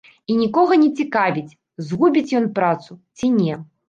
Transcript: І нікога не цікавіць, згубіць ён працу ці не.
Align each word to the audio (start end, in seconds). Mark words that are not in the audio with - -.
І 0.33 0.35
нікога 0.43 0.77
не 0.83 0.87
цікавіць, 1.03 1.57
згубіць 1.89 2.35
ён 2.39 2.47
працу 2.57 2.97
ці 3.17 3.31
не. 3.37 3.53